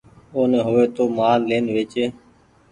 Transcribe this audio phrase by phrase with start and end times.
[0.33, 2.03] او ني هووي تو مآل لين ويچي۔